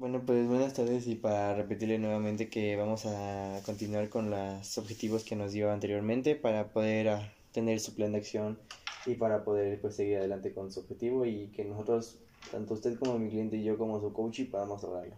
Bueno, 0.00 0.22
pues 0.24 0.48
buenas 0.48 0.72
tardes 0.72 1.06
y 1.08 1.14
para 1.14 1.54
repetirle 1.54 1.98
nuevamente 1.98 2.48
que 2.48 2.74
vamos 2.74 3.04
a 3.04 3.60
continuar 3.66 4.08
con 4.08 4.30
los 4.30 4.78
objetivos 4.78 5.24
que 5.24 5.36
nos 5.36 5.52
dio 5.52 5.70
anteriormente 5.70 6.36
para 6.36 6.72
poder 6.72 7.10
ah, 7.10 7.32
tener 7.52 7.80
su 7.80 7.94
plan 7.94 8.12
de 8.12 8.16
acción 8.16 8.58
y 9.04 9.16
para 9.16 9.44
poder 9.44 9.78
pues 9.78 9.96
seguir 9.96 10.16
adelante 10.16 10.54
con 10.54 10.72
su 10.72 10.80
objetivo 10.80 11.26
y 11.26 11.48
que 11.48 11.66
nosotros, 11.66 12.16
tanto 12.50 12.72
usted 12.72 12.98
como 12.98 13.18
mi 13.18 13.28
cliente 13.28 13.58
y 13.58 13.64
yo 13.64 13.76
como 13.76 14.00
su 14.00 14.10
coach, 14.14 14.40
podamos 14.50 14.82
lograrlo. 14.82 15.16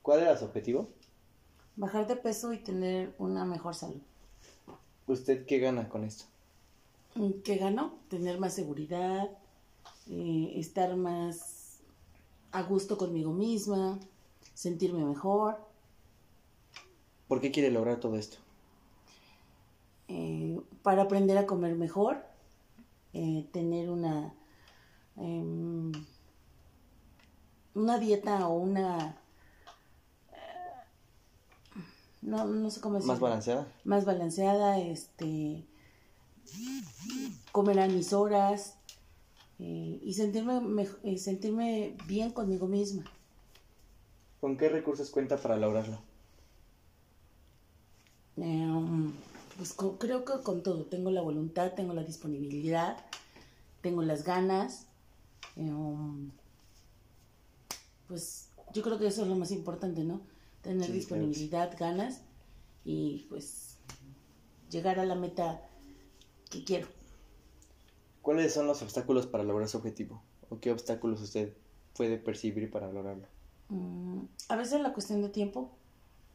¿Cuál 0.00 0.20
era 0.20 0.38
su 0.38 0.46
objetivo? 0.46 0.88
Bajar 1.76 2.06
de 2.06 2.16
peso 2.16 2.54
y 2.54 2.58
tener 2.58 3.14
una 3.18 3.44
mejor 3.44 3.74
salud. 3.74 4.00
¿Usted 5.06 5.44
qué 5.44 5.58
gana 5.58 5.90
con 5.90 6.04
esto? 6.04 6.24
¿Qué 7.44 7.56
gano? 7.56 7.98
Tener 8.08 8.38
más 8.38 8.54
seguridad, 8.54 9.28
eh, 10.08 10.54
estar 10.56 10.96
más 10.96 11.55
a 12.56 12.62
gusto 12.62 12.96
conmigo 12.96 13.32
misma, 13.32 14.00
sentirme 14.54 15.04
mejor. 15.04 15.58
¿Por 17.28 17.42
qué 17.42 17.50
quiere 17.50 17.70
lograr 17.70 18.00
todo 18.00 18.16
esto? 18.16 18.38
Eh, 20.08 20.58
para 20.82 21.02
aprender 21.02 21.36
a 21.36 21.44
comer 21.44 21.74
mejor, 21.74 22.24
eh, 23.12 23.46
tener 23.52 23.90
una, 23.90 24.32
em, 25.16 25.92
una 27.74 27.98
dieta 27.98 28.48
o 28.48 28.54
una... 28.54 29.20
Eh, 30.32 31.76
no, 32.22 32.46
no 32.46 32.70
sé 32.70 32.80
cómo 32.80 32.94
decirlo. 32.94 33.12
¿Más 33.12 33.20
balanceada? 33.20 33.66
Más 33.84 34.04
balanceada, 34.06 34.78
este... 34.78 35.66
Comer 37.52 37.80
a 37.80 37.88
mis 37.88 38.14
horas, 38.14 38.78
eh, 39.58 40.00
y 40.02 40.12
sentirme, 40.14 40.86
eh, 41.02 41.18
sentirme 41.18 41.96
bien 42.06 42.30
conmigo 42.30 42.66
misma. 42.66 43.04
¿Con 44.40 44.56
qué 44.56 44.68
recursos 44.68 45.10
cuenta 45.10 45.38
para 45.38 45.56
lograrlo? 45.56 46.00
Em, 48.36 49.12
pues 49.56 49.74
creo 49.98 50.24
que 50.24 50.42
con 50.42 50.62
todo. 50.62 50.84
Tengo 50.84 51.10
la 51.10 51.22
voluntad, 51.22 51.72
tengo 51.72 51.94
la 51.94 52.04
disponibilidad, 52.04 52.98
tengo 53.80 54.02
las 54.02 54.24
ganas. 54.24 54.86
Em, 55.56 56.30
pues 58.08 58.50
yo 58.74 58.82
creo 58.82 58.98
que 58.98 59.06
eso 59.06 59.22
es 59.22 59.28
lo 59.28 59.36
más 59.36 59.50
importante, 59.52 60.04
¿no? 60.04 60.20
Tener 60.62 60.92
disponibilidad, 60.92 61.76
ganas 61.78 62.22
y 62.84 63.26
pues 63.28 63.78
llegar 64.70 64.98
a 64.98 65.06
la 65.06 65.14
meta 65.14 65.62
que 66.50 66.62
quiero. 66.64 66.88
¿Cuáles 68.26 68.52
son 68.54 68.66
los 68.66 68.82
obstáculos 68.82 69.28
para 69.28 69.44
lograr 69.44 69.68
su 69.68 69.78
objetivo? 69.78 70.20
¿O 70.50 70.58
qué 70.58 70.72
obstáculos 70.72 71.22
usted 71.22 71.52
puede 71.94 72.18
percibir 72.18 72.68
para 72.72 72.90
lograrlo? 72.90 73.28
Mm, 73.68 74.22
a 74.48 74.56
veces 74.56 74.80
la 74.80 74.92
cuestión 74.92 75.22
de 75.22 75.28
tiempo, 75.28 75.70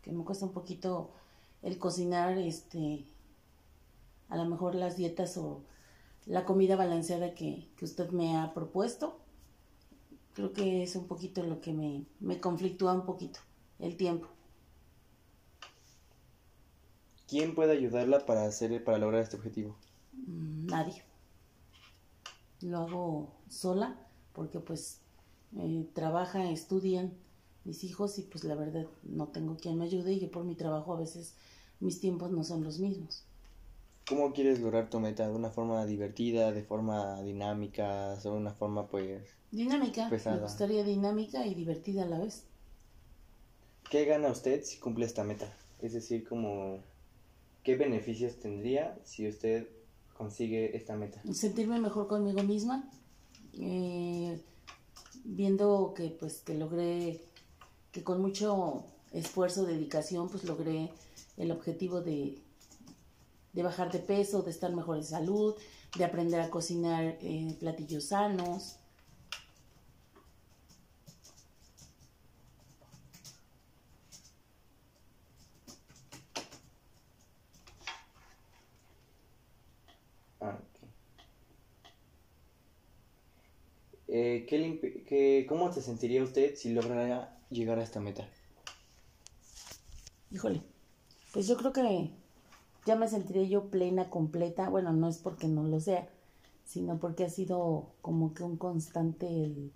que 0.02 0.14
me 0.14 0.24
cuesta 0.24 0.46
un 0.46 0.54
poquito 0.54 1.12
el 1.62 1.78
cocinar, 1.80 2.38
este, 2.38 3.04
a 4.30 4.38
lo 4.38 4.46
mejor 4.46 4.76
las 4.76 4.96
dietas 4.96 5.36
o 5.36 5.64
la 6.28 6.46
comida 6.46 6.78
balanceada 6.78 7.34
que, 7.34 7.68
usted 7.82 8.10
me 8.12 8.38
ha 8.38 8.54
propuesto. 8.54 9.20
Creo 10.34 10.54
que 10.54 10.84
es 10.84 10.96
un 10.96 11.08
poquito 11.08 11.44
lo 11.44 11.60
que 11.60 11.74
me, 11.74 12.06
me 12.22 12.40
conflictúa 12.40 12.94
un 12.94 13.06
poquito, 13.06 13.42
el 13.80 13.98
tiempo. 13.98 14.30
¿Quién 17.28 17.54
puede 17.54 17.74
ayudarla 17.74 18.26
para 18.26 18.46
hacer 18.46 18.82
para 18.82 18.98
lograr 18.98 19.24
este 19.24 19.36
objetivo? 19.36 19.76
Mm, 20.14 20.68
nadie 20.68 21.11
lo 22.62 22.80
hago 22.80 23.34
sola 23.50 23.98
porque 24.34 24.60
pues 24.60 25.02
eh, 25.58 25.86
trabaja, 25.94 26.50
estudian 26.50 27.14
mis 27.64 27.84
hijos 27.84 28.18
y 28.18 28.24
pues 28.24 28.44
la 28.44 28.56
verdad 28.56 28.88
no 29.04 29.28
tengo 29.28 29.58
quien 29.58 29.78
me 29.78 29.86
ayude 29.86 30.14
y 30.14 30.28
por 30.28 30.44
mi 30.44 30.56
trabajo 30.56 30.94
a 30.94 31.00
veces 31.00 31.36
mis 31.80 32.00
tiempos 32.00 32.32
no 32.32 32.44
son 32.44 32.64
los 32.64 32.80
mismos. 32.80 33.26
¿Cómo 34.08 34.34
quieres 34.34 34.60
lograr 34.60 34.90
tu 34.90 35.00
meta? 35.00 35.28
¿De 35.28 35.34
una 35.34 35.50
forma 35.50 35.86
divertida, 35.86 36.52
de 36.52 36.64
forma 36.64 37.22
dinámica, 37.22 38.16
de 38.16 38.30
una 38.30 38.52
forma 38.52 38.88
pues... 38.88 39.22
Dinámica, 39.52 40.10
me 40.10 40.38
gustaría 40.38 40.84
dinámica 40.84 41.46
y 41.46 41.56
divertida 41.56 42.04
a 42.04 42.08
la 42.08 42.20
vez. 42.20 42.46
¿Qué 43.90 44.06
gana 44.06 44.30
usted 44.30 44.64
si 44.64 44.80
cumple 44.80 45.06
esta 45.06 45.24
meta? 45.24 45.54
Es 45.82 45.94
decir, 45.94 46.28
como... 46.28 46.80
¿Qué 47.64 47.76
beneficios 47.76 48.38
tendría 48.38 48.98
si 49.04 49.28
usted 49.28 49.68
consigue 50.22 50.78
esta 50.78 50.96
meta? 50.96 51.20
Sentirme 51.34 51.80
mejor 51.80 52.08
conmigo 52.08 52.44
misma, 52.44 52.88
eh, 53.54 54.40
viendo 55.24 55.94
que 55.96 56.16
pues 56.20 56.42
que 56.46 56.54
logré, 56.54 57.22
que 57.92 58.04
con 58.04 58.22
mucho 58.22 58.84
esfuerzo, 59.12 59.66
dedicación, 59.66 60.30
pues 60.30 60.44
logré 60.44 60.92
el 61.38 61.52
objetivo 61.52 62.02
de, 62.02 62.38
de 63.54 63.64
bajar 63.64 63.92
de 63.92 63.98
peso, 64.00 64.44
de 64.44 64.52
estar 64.52 64.72
mejor 64.74 64.98
en 64.98 65.06
salud, 65.06 65.56
de 65.98 66.06
aprender 66.06 66.40
a 66.40 66.52
cocinar 66.52 67.18
eh, 67.22 67.56
platillos 67.60 68.06
sanos. 68.06 68.76
Eh, 84.14 85.46
¿Cómo 85.48 85.72
se 85.72 85.82
sentiría 85.82 86.22
usted 86.22 86.56
si 86.56 86.74
lograra 86.74 87.40
llegar 87.50 87.80
a 87.80 87.84
esta 87.84 88.02
meta? 88.02 88.28
Híjole, 90.32 90.62
pues 91.32 91.48
yo 91.48 91.56
creo 91.56 91.72
que 91.72 92.12
ya 92.86 92.98
me 92.98 93.08
sentiría 93.08 93.44
yo 93.44 93.70
plena, 93.70 94.10
completa. 94.10 94.70
Bueno, 94.70 94.92
no 94.92 95.08
es 95.08 95.18
porque 95.18 95.48
no 95.48 95.64
lo 95.64 95.80
sea, 95.80 96.10
sino 96.66 97.00
porque 97.00 97.24
ha 97.24 97.30
sido 97.30 97.94
como 98.02 98.34
que 98.34 98.44
un 98.44 98.58
constante 98.58 99.28
el, 99.28 99.72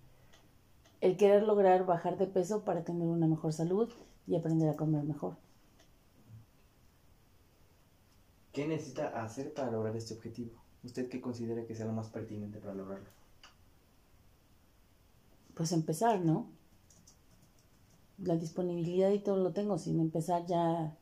el 1.00 1.16
querer 1.16 1.44
lograr 1.44 1.86
bajar 1.86 2.18
de 2.18 2.28
peso 2.28 2.66
para 2.66 2.84
tener 2.84 3.08
una 3.08 3.28
mejor 3.28 3.54
salud 3.54 3.90
y 4.28 4.36
aprender 4.36 4.68
a 4.68 4.76
comer 4.76 5.04
mejor. 5.04 5.38
¿Qué 8.52 8.68
necesita 8.68 9.24
hacer 9.24 9.54
para 9.54 9.72
lograr 9.72 9.96
este 9.96 10.14
objetivo? 10.14 10.62
¿Usted 10.84 11.08
qué 11.08 11.22
considera 11.22 11.66
que 11.66 11.74
sea 11.74 11.86
lo 11.86 11.94
más 11.94 12.10
pertinente 12.10 12.60
para 12.60 12.74
lograrlo? 12.74 13.08
Pues 15.56 15.72
empezar, 15.72 16.20
¿no? 16.20 16.48
La 18.18 18.36
disponibilidad 18.36 19.12
y 19.12 19.20
todo 19.20 19.38
lo 19.38 19.52
tengo, 19.54 19.78
sin 19.78 20.00
empezar 20.00 20.46
ya 20.46 20.96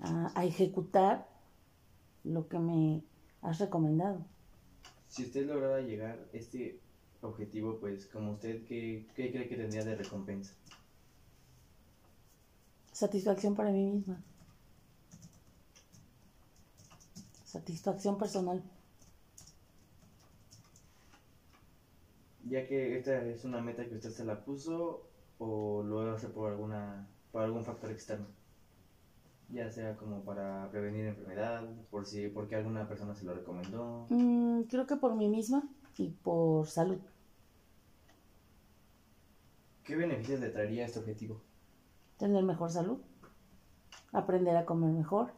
a, 0.00 0.44
ejecutar 0.44 1.28
lo 2.24 2.48
que 2.48 2.58
me 2.58 3.02
has 3.42 3.58
recomendado. 3.58 4.24
Si 5.08 5.24
usted 5.24 5.46
lograra 5.46 5.80
llegar 5.80 6.18
a 6.32 6.36
este 6.36 6.80
objetivo, 7.22 7.78
pues 7.78 8.06
como 8.06 8.32
usted, 8.32 8.64
¿qué, 8.66 9.06
¿qué, 9.14 9.30
cree 9.30 9.48
que 9.48 9.56
tendría 9.56 9.84
de 9.84 9.96
recompensa? 9.96 10.54
Satisfacción 12.92 13.54
para 13.54 13.70
mí 13.70 13.84
misma. 13.84 14.20
Satisfacción 17.44 18.18
personal. 18.18 18.62
Ya 22.48 22.66
que 22.66 22.98
esta 22.98 23.24
es 23.24 23.44
una 23.44 23.60
meta 23.60 23.86
que 23.86 23.94
usted 23.94 24.10
se 24.10 24.24
la 24.24 24.44
puso 24.44 25.08
o 25.38 25.82
lo 25.82 26.12
hace 26.12 26.28
por 26.28 26.50
alguna 26.50 27.08
por 27.32 27.42
algún 27.42 27.64
factor 27.64 27.90
externo. 27.90 28.26
Ya 29.50 29.70
sea 29.70 29.96
como 29.96 30.22
para 30.24 30.70
prevenir 30.70 31.06
enfermedad 31.06 31.64
por 31.90 32.06
si 32.06 32.28
porque 32.28 32.56
alguna 32.56 32.86
persona 32.88 33.14
se 33.14 33.24
lo 33.24 33.34
recomendó. 33.34 34.06
Mm, 34.10 34.62
creo 34.62 34.86
que 34.86 34.96
por 34.96 35.14
mí 35.14 35.28
misma 35.28 35.62
y 35.96 36.10
por 36.10 36.66
salud. 36.66 36.98
Qué 39.84 39.96
beneficios 39.96 40.40
le 40.40 40.50
traería 40.50 40.84
este 40.84 40.98
objetivo 40.98 41.40
tener 42.18 42.42
mejor 42.42 42.70
salud 42.70 42.98
aprender 44.12 44.56
a 44.56 44.64
comer 44.64 44.90
mejor. 44.90 45.32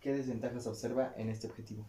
Qué 0.00 0.12
desventajas 0.12 0.66
observa 0.66 1.14
en 1.16 1.28
este 1.30 1.46
objetivo 1.46 1.86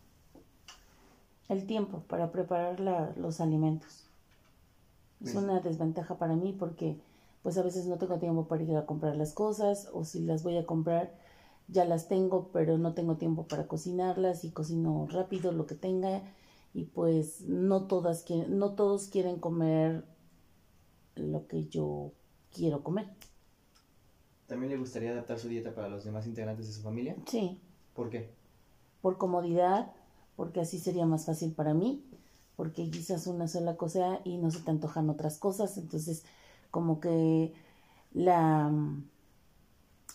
el 1.50 1.66
tiempo 1.66 2.04
para 2.08 2.32
preparar 2.32 2.80
los 3.18 3.42
alimentos. 3.42 4.04
Es 5.24 5.34
una 5.36 5.60
desventaja 5.60 6.18
para 6.18 6.36
mí 6.36 6.56
porque 6.58 6.98
pues 7.42 7.58
a 7.58 7.64
veces 7.64 7.86
no 7.86 7.98
tengo 7.98 8.18
tiempo 8.18 8.48
para 8.48 8.64
ir 8.64 8.76
a 8.76 8.86
comprar 8.86 9.16
las 9.16 9.34
cosas 9.34 9.90
o 9.94 10.04
si 10.04 10.20
las 10.20 10.44
voy 10.44 10.58
a 10.58 10.66
comprar 10.66 11.14
ya 11.68 11.86
las 11.86 12.08
tengo 12.08 12.50
pero 12.52 12.78
no 12.78 12.94
tengo 12.94 13.16
tiempo 13.16 13.48
para 13.48 13.68
cocinarlas 13.68 14.44
y 14.44 14.52
cocino 14.52 15.08
rápido 15.10 15.52
lo 15.52 15.66
que 15.66 15.76
tenga 15.76 16.22
y 16.74 16.84
pues 16.84 17.42
no 17.42 17.88
todas 17.88 18.24
quieren, 18.24 18.60
no 18.60 18.74
todos 18.74 19.08
quieren 19.08 19.40
comer 19.40 20.04
lo 21.16 21.48
que 21.48 21.68
yo 21.68 22.12
quiero 22.52 22.84
comer. 22.84 23.08
¿También 24.48 24.72
le 24.72 24.78
gustaría 24.78 25.12
adaptar 25.12 25.40
su 25.40 25.48
dieta 25.48 25.74
para 25.74 25.88
los 25.88 26.04
demás 26.04 26.28
integrantes 26.28 26.68
de 26.68 26.74
su 26.74 26.82
familia? 26.82 27.16
Sí. 27.28 27.62
¿Por 27.94 28.10
qué? 28.10 28.30
Por 29.02 29.18
comodidad, 29.18 29.94
porque 30.36 30.62
así 30.62 30.80
sería 30.80 31.06
más 31.06 31.26
fácil 31.26 31.54
para 31.54 31.74
mí, 31.74 32.04
porque 32.56 32.90
quizás 32.90 33.28
una 33.28 33.48
sola 33.48 33.78
cosa 33.78 34.20
y 34.24 34.38
no 34.38 34.52
se 34.52 34.62
te 34.62 34.72
antojan 34.72 35.10
otras 35.10 35.38
cosas, 35.38 35.78
entonces 35.78 36.24
como 36.72 37.00
que 37.00 37.54
la, 38.14 38.72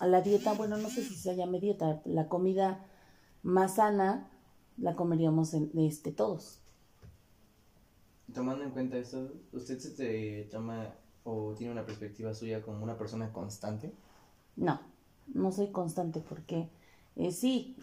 la 0.00 0.22
dieta, 0.22 0.52
bueno, 0.54 0.76
no 0.76 0.88
sé 0.88 1.02
si 1.02 1.14
se 1.14 1.36
llame 1.36 1.60
dieta, 1.60 2.00
la 2.04 2.28
comida 2.28 2.84
más 3.42 3.76
sana 3.76 4.30
la 4.78 4.96
comeríamos 4.96 5.54
en, 5.54 5.70
este, 5.76 6.12
todos. 6.12 6.58
Tomando 8.32 8.64
en 8.64 8.70
cuenta 8.70 8.96
esto, 8.96 9.32
¿usted 9.52 9.78
se 9.78 10.48
toma 10.50 10.94
o 11.24 11.54
tiene 11.54 11.72
una 11.72 11.84
perspectiva 11.84 12.32
suya 12.32 12.62
como 12.62 12.82
una 12.82 12.96
persona 12.96 13.32
constante? 13.32 13.92
No, 14.56 14.80
no 15.34 15.52
soy 15.52 15.70
constante 15.70 16.20
porque 16.20 16.68
eh, 17.20 17.32
sí, 17.32 17.76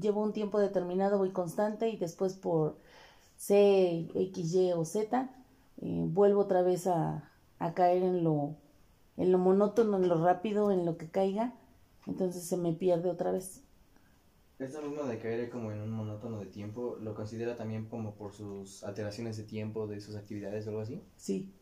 llevo 0.00 0.22
un 0.22 0.32
tiempo 0.32 0.58
determinado, 0.60 1.18
voy 1.18 1.30
constante 1.30 1.88
y 1.90 1.96
después 1.96 2.34
por 2.34 2.76
C, 3.36 4.08
X, 4.14 4.54
Y 4.54 4.72
o 4.72 4.84
Z, 4.84 5.30
eh, 5.82 6.04
vuelvo 6.08 6.42
otra 6.42 6.62
vez 6.62 6.86
a, 6.86 7.30
a 7.58 7.74
caer 7.74 8.02
en 8.02 8.24
lo, 8.24 8.56
en 9.16 9.32
lo 9.32 9.38
monótono, 9.38 9.96
en 9.98 10.08
lo 10.08 10.24
rápido, 10.24 10.70
en 10.72 10.86
lo 10.86 10.96
que 10.98 11.08
caiga, 11.10 11.54
entonces 12.06 12.44
se 12.44 12.56
me 12.56 12.72
pierde 12.72 13.10
otra 13.10 13.32
vez. 13.32 13.62
Esto 14.60 14.80
mismo 14.80 15.02
de 15.04 15.18
caer 15.18 15.50
como 15.50 15.72
en 15.72 15.80
un 15.80 15.90
monótono 15.90 16.38
de 16.38 16.46
tiempo, 16.46 16.96
¿lo 17.00 17.14
considera 17.16 17.56
también 17.56 17.86
como 17.86 18.14
por 18.14 18.32
sus 18.32 18.84
alteraciones 18.84 19.36
de 19.36 19.42
tiempo, 19.42 19.88
de 19.88 20.00
sus 20.00 20.14
actividades 20.14 20.66
o 20.66 20.70
algo 20.70 20.82
así? 20.82 21.02
Sí. 21.16 21.52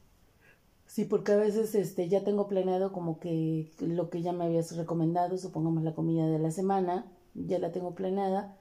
Sí, 0.88 1.04
porque 1.04 1.32
a 1.32 1.36
veces 1.36 1.74
este 1.76 2.08
ya 2.08 2.24
tengo 2.24 2.48
planeado 2.48 2.92
como 2.92 3.20
que 3.20 3.70
lo 3.78 4.10
que 4.10 4.22
ya 4.22 4.32
me 4.32 4.44
habías 4.46 4.74
recomendado, 4.76 5.38
supongamos 5.38 5.84
la 5.84 5.94
comida 5.94 6.26
de 6.26 6.38
la 6.40 6.50
semana, 6.50 7.06
ya 7.34 7.58
la 7.60 7.72
tengo 7.72 7.94
planeada, 7.94 8.56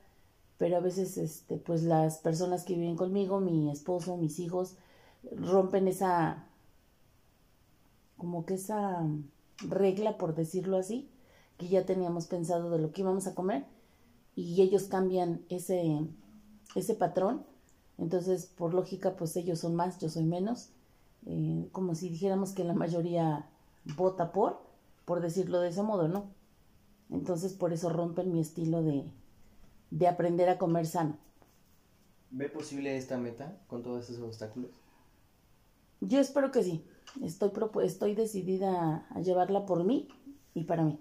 pero 0.58 0.78
a 0.78 0.82
veces 0.82 1.18
este 1.18 1.58
pues 1.58 1.84
las 1.84 2.20
personas 2.20 2.66
que 2.66 2.76
viven 2.76 2.98
conmigo, 2.98 3.40
mi 3.40 3.72
esposo, 3.72 4.18
mis 4.18 4.40
hijos 4.40 4.78
rompen 5.32 5.88
esa 5.88 6.48
como 8.18 8.46
que 8.46 8.56
esa 8.56 9.06
regla 9.70 10.18
por 10.18 10.36
decirlo 10.36 10.78
así, 10.78 11.10
que 11.58 11.68
ya 11.68 11.86
teníamos 11.86 12.28
pensado 12.28 12.70
de 12.70 12.80
lo 12.80 12.92
que 12.92 13.02
íbamos 13.02 13.28
a 13.28 13.36
comer 13.36 13.66
y 14.36 14.62
ellos 14.62 14.86
cambian 14.86 15.42
ese, 15.50 16.02
ese 16.76 16.96
patrón. 16.96 17.46
Entonces, 17.98 18.46
por 18.46 18.74
lógica, 18.74 19.16
pues 19.18 19.36
ellos 19.38 19.60
son 19.60 19.76
más, 19.76 20.00
yo 20.00 20.10
soy 20.10 20.24
menos. 20.26 20.70
Eh, 21.30 21.68
como 21.74 21.94
si 21.94 22.08
dijéramos 22.08 22.54
que 22.54 22.64
la 22.64 22.74
mayoría 22.74 23.50
vota 23.98 24.32
por, 24.32 24.62
por 25.04 25.20
decirlo 25.20 25.60
de 25.60 25.70
ese 25.70 25.84
modo, 25.84 26.08
¿no? 26.08 26.32
Entonces, 27.10 27.54
por 27.54 27.74
eso 27.74 27.90
rompen 27.90 28.32
mi 28.32 28.40
estilo 28.40 28.82
de, 28.82 29.12
de 29.92 30.08
aprender 30.08 30.48
a 30.48 30.58
comer 30.58 30.86
sano. 30.86 31.18
¿Ve 32.32 32.48
posible 32.48 32.96
esta 32.96 33.18
meta 33.18 33.58
con 33.68 33.84
todos 33.84 34.10
esos 34.10 34.24
obstáculos? 34.24 34.72
Yo 36.00 36.20
espero 36.20 36.52
que 36.52 36.64
sí. 36.64 36.86
Estoy, 37.22 37.52
estoy 37.84 38.16
decidida 38.16 39.06
a 39.10 39.20
llevarla 39.20 39.66
por 39.66 39.84
mí 39.84 40.08
y 40.54 40.64
para 40.64 40.84
mí. 40.84 40.98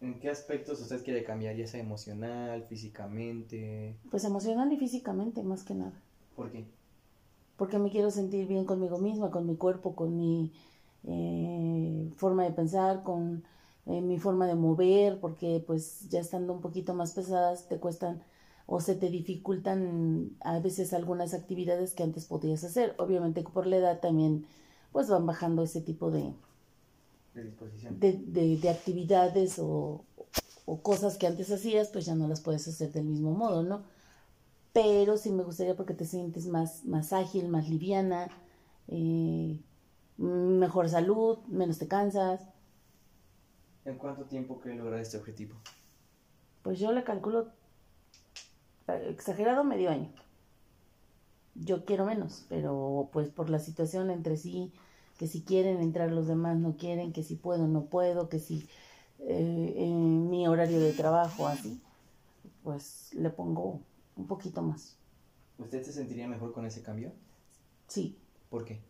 ¿En 0.00 0.20
qué 0.20 0.30
aspectos 0.30 0.80
usted 0.80 1.02
quiere 1.02 1.24
cambiar, 1.24 1.56
ya 1.56 1.66
sea 1.66 1.80
emocional, 1.80 2.62
físicamente? 2.62 3.96
Pues 4.10 4.22
emocional 4.24 4.72
y 4.72 4.76
físicamente, 4.76 5.42
más 5.42 5.64
que 5.64 5.74
nada. 5.74 6.00
¿Por 6.36 6.52
qué? 6.52 6.66
Porque 7.58 7.78
me 7.78 7.90
quiero 7.90 8.10
sentir 8.10 8.48
bien 8.48 8.64
conmigo 8.64 8.96
misma, 8.98 9.30
con 9.30 9.46
mi 9.46 9.56
cuerpo, 9.56 9.94
con 9.94 10.16
mi 10.16 10.52
eh, 11.04 12.10
forma 12.16 12.44
de 12.44 12.52
pensar, 12.52 13.02
con 13.02 13.44
eh, 13.84 14.00
mi 14.00 14.18
forma 14.18 14.46
de 14.46 14.54
mover, 14.54 15.20
porque 15.20 15.62
pues 15.66 16.08
ya 16.08 16.20
estando 16.20 16.54
un 16.54 16.62
poquito 16.62 16.94
más 16.94 17.12
pesadas 17.12 17.68
te 17.68 17.78
cuestan 17.78 18.22
o 18.66 18.80
se 18.80 18.94
te 18.94 19.10
dificultan 19.10 20.36
a 20.40 20.60
veces 20.60 20.92
algunas 20.92 21.34
actividades 21.34 21.94
que 21.94 22.04
antes 22.04 22.26
podías 22.26 22.64
hacer. 22.64 22.94
Obviamente 22.98 23.42
por 23.42 23.66
la 23.66 23.76
edad 23.76 24.00
también 24.00 24.46
pues 24.92 25.08
van 25.08 25.26
bajando 25.26 25.62
ese 25.64 25.80
tipo 25.80 26.10
de, 26.10 26.32
de, 27.34 28.56
de, 28.56 28.68
actividades 28.68 29.58
o, 29.58 30.04
cosas 30.82 31.16
que 31.16 31.26
antes 31.26 31.50
hacías, 31.50 31.88
pues 31.88 32.06
ya 32.06 32.14
no 32.14 32.28
las 32.28 32.40
puedes 32.40 32.68
hacer 32.68 32.92
del 32.92 33.04
mismo 33.04 33.32
modo, 33.32 33.62
¿no? 33.62 33.82
Pero 34.72 35.16
sí 35.16 35.32
me 35.32 35.42
gustaría 35.42 35.76
porque 35.76 35.94
te 35.94 36.04
sientes 36.04 36.46
más, 36.46 36.84
más 36.84 37.12
ágil, 37.12 37.48
más 37.48 37.68
liviana, 37.68 38.28
eh, 38.88 39.58
mejor 40.18 40.88
salud, 40.88 41.38
menos 41.48 41.78
te 41.78 41.88
cansas. 41.88 42.46
¿En 43.84 43.96
cuánto 43.96 44.24
tiempo 44.24 44.60
quiere 44.60 44.78
lograr 44.78 45.00
este 45.00 45.16
objetivo? 45.16 45.56
Pues 46.62 46.78
yo 46.78 46.92
le 46.92 47.04
calculo 47.04 47.48
exagerado 48.86 49.64
medio 49.64 49.90
año. 49.90 50.10
Yo 51.54 51.84
quiero 51.84 52.04
menos, 52.04 52.46
pero 52.48 53.08
pues 53.12 53.30
por 53.30 53.50
la 53.50 53.58
situación 53.58 54.10
entre 54.10 54.36
sí, 54.36 54.72
que 55.18 55.26
si 55.26 55.42
quieren 55.42 55.80
entrar 55.80 56.10
los 56.12 56.28
demás 56.28 56.56
no 56.56 56.76
quieren, 56.76 57.12
que 57.12 57.22
si 57.22 57.34
puedo 57.34 57.66
no 57.66 57.86
puedo, 57.86 58.28
que 58.28 58.38
si 58.38 58.68
eh, 59.20 59.74
en 59.76 60.30
mi 60.30 60.46
horario 60.46 60.78
de 60.78 60.92
trabajo 60.92 61.48
así, 61.48 61.80
pues 62.62 63.12
le 63.14 63.30
pongo 63.30 63.80
un 64.18 64.26
poquito 64.26 64.60
más. 64.60 64.96
¿Usted 65.58 65.82
se 65.82 65.92
sentiría 65.92 66.28
mejor 66.28 66.52
con 66.52 66.66
ese 66.66 66.82
cambio? 66.82 67.12
Sí. 67.86 68.18
¿Por 68.50 68.64
qué? 68.64 68.80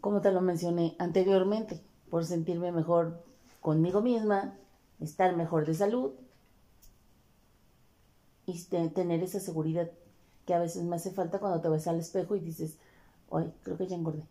Como 0.00 0.20
te 0.20 0.32
lo 0.32 0.40
mencioné 0.40 0.96
anteriormente, 0.98 1.80
por 2.10 2.24
sentirme 2.24 2.72
mejor 2.72 3.22
conmigo 3.60 4.02
misma, 4.02 4.56
estar 5.00 5.36
mejor 5.36 5.66
de 5.66 5.74
salud 5.74 6.12
y 8.46 8.60
tener 8.64 9.22
esa 9.22 9.38
seguridad 9.38 9.90
que 10.46 10.54
a 10.54 10.58
veces 10.58 10.82
me 10.82 10.96
hace 10.96 11.12
falta 11.12 11.38
cuando 11.38 11.60
te 11.60 11.68
ves 11.68 11.86
al 11.86 12.00
espejo 12.00 12.34
y 12.34 12.40
dices, 12.40 12.76
ay, 13.30 13.52
creo 13.62 13.76
que 13.78 13.86
ya 13.86 13.96
engordé 13.96 14.26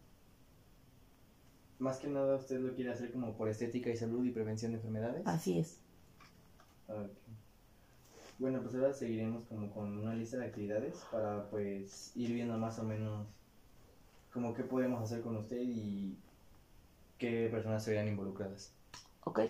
más 1.81 1.97
que 1.97 2.07
nada 2.07 2.35
usted 2.35 2.59
lo 2.59 2.73
quiere 2.75 2.91
hacer 2.91 3.11
como 3.11 3.35
por 3.35 3.49
estética 3.49 3.89
y 3.89 3.97
salud 3.97 4.23
y 4.23 4.29
prevención 4.29 4.71
de 4.71 4.77
enfermedades. 4.77 5.23
Así 5.25 5.57
es. 5.59 5.77
Bueno, 8.41 8.59
pues 8.63 8.73
ahora 8.73 8.91
seguiremos 8.91 9.45
como 9.45 9.69
con 9.69 9.99
una 9.99 10.15
lista 10.15 10.37
de 10.37 10.47
actividades 10.47 11.05
para 11.11 11.47
pues 11.51 12.11
ir 12.15 12.33
viendo 12.33 12.57
más 12.57 12.79
o 12.79 12.83
menos 12.83 13.27
como 14.33 14.55
qué 14.55 14.63
podemos 14.63 14.99
hacer 14.99 15.21
con 15.21 15.37
usted 15.37 15.59
y 15.61 16.17
qué 17.19 17.49
personas 17.51 17.83
se 17.83 17.91
vean 17.91 18.07
involucradas. 18.07 18.73
Ok. 19.25 19.41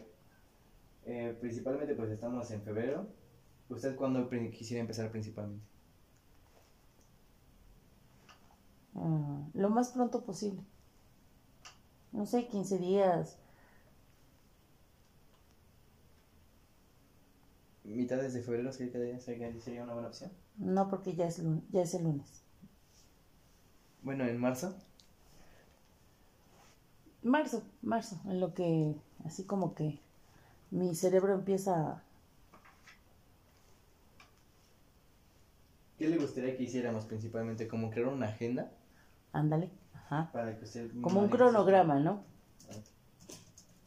Eh, 1.06 1.38
principalmente 1.40 1.96
pues 1.96 2.12
estamos 2.12 2.52
en 2.52 2.62
febrero. 2.64 3.08
¿Usted 3.70 3.96
cuándo 3.96 4.30
quisiera 4.30 4.82
empezar 4.82 5.10
principalmente? 5.10 5.64
Ah, 8.96 9.40
lo 9.54 9.70
más 9.70 9.92
pronto 9.92 10.26
posible 10.26 10.66
no 12.12 12.26
sé, 12.26 12.46
15 12.48 12.78
días. 12.78 13.41
¿Mitades 17.92 18.34
de 18.34 18.42
febrero 18.42 18.72
sería 18.72 19.84
una 19.84 19.94
buena 19.94 20.08
opción? 20.10 20.32
No, 20.58 20.90
porque 20.90 21.16
ya 21.16 21.28
es, 21.28 21.42
ya 21.72 21.82
es 21.82 21.94
el 21.94 22.04
lunes. 22.04 22.44
Bueno, 24.02 24.26
¿en 24.26 24.40
marzo? 24.40 24.76
Marzo, 27.24 27.64
marzo, 27.82 28.20
en 28.26 28.40
lo 28.40 28.54
que, 28.54 28.96
así 29.26 29.44
como 29.44 29.76
que 29.76 30.00
mi 30.72 30.96
cerebro 30.96 31.36
empieza 31.36 32.04
¿Qué 36.02 36.08
le 36.08 36.18
gustaría 36.18 36.58
que 36.58 36.64
hiciéramos 36.64 37.06
principalmente? 37.06 37.68
¿Como 37.68 37.92
crear 37.92 38.08
una 38.08 38.30
agenda? 38.30 38.72
Ándale. 39.34 39.70
Para 40.34 40.58
que 40.58 40.66
usted 40.66 40.90
como 41.00 41.22
un 41.22 41.30
cronograma, 41.30 42.00
¿no? 42.00 42.24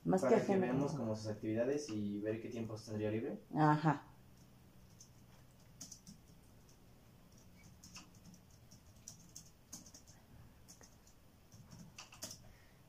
Más 0.04 0.20
Para 0.20 0.44
que, 0.44 0.56
veamos 0.56 0.92
como 0.92 1.16
sus 1.16 1.28
actividades 1.28 1.88
y 1.88 2.20
ver 2.20 2.40
qué 2.40 2.50
tiempo 2.50 2.76
tendría 2.76 3.10
libre. 3.10 3.38
Ajá. 3.56 4.02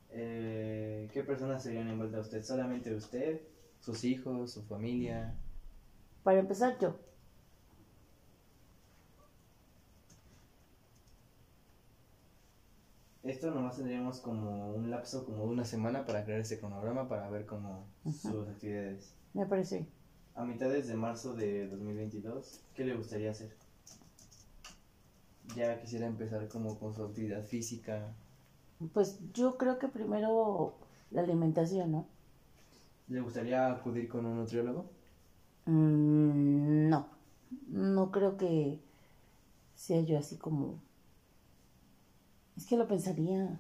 Eh, 0.10 1.10
¿Qué 1.14 1.24
personas 1.24 1.64
serían 1.64 1.88
envueltas 1.88 2.26
usted? 2.26 2.44
¿Solamente 2.44 2.94
usted? 2.94 3.42
¿Sus 3.80 4.04
hijos? 4.04 4.52
¿Su 4.52 4.64
familia? 4.64 5.36
Para 6.24 6.40
empezar 6.40 6.78
yo. 6.80 6.98
Esto 13.26 13.50
nomás 13.50 13.76
tendríamos 13.76 14.20
como 14.20 14.70
un 14.76 14.92
lapso 14.92 15.26
como 15.26 15.46
de 15.46 15.50
una 15.50 15.66
semana 15.66 16.06
para 16.06 16.24
crear 16.24 16.42
ese 16.42 16.60
cronograma 16.60 17.10
para 17.10 17.28
ver 17.28 17.48
cómo 17.48 17.88
sus 18.04 18.48
actividades. 18.48 19.16
Me 19.34 19.48
parece. 19.48 19.88
A 20.36 20.46
mitades 20.46 20.88
de 20.88 20.94
marzo 20.94 21.34
de 21.34 21.68
2022, 21.68 22.62
¿qué 22.76 22.86
le 22.86 22.96
gustaría 22.96 23.32
hacer? 23.32 23.50
Ya 25.56 25.80
quisiera 25.80 26.06
empezar 26.06 26.48
como 26.50 26.78
con 26.78 26.94
su 26.94 27.04
actividad 27.04 27.44
física. 27.44 28.14
Pues 28.94 29.20
yo 29.34 29.58
creo 29.58 29.80
que 29.80 29.88
primero 29.88 30.76
la 31.10 31.22
alimentación, 31.22 31.94
¿no? 31.94 32.08
¿Le 33.08 33.22
gustaría 33.22 33.72
acudir 33.72 34.08
con 34.08 34.28
un 34.28 34.38
nutriólogo? 34.38 34.92
Mm, 35.66 36.90
no, 36.90 37.08
no 37.70 38.12
creo 38.12 38.38
que 38.38 38.80
sea 39.74 40.02
yo 40.02 40.20
así 40.20 40.38
como 40.38 40.85
es 42.58 42.66
que 42.66 42.78
lo 42.78 42.88
pensaría. 42.88 43.60